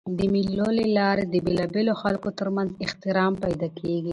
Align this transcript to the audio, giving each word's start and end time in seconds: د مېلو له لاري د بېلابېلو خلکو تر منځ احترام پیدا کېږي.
د 0.17 0.19
مېلو 0.33 0.67
له 0.79 0.85
لاري 0.97 1.23
د 1.27 1.35
بېلابېلو 1.45 1.93
خلکو 2.01 2.27
تر 2.39 2.47
منځ 2.55 2.69
احترام 2.85 3.33
پیدا 3.43 3.67
کېږي. 3.79 4.09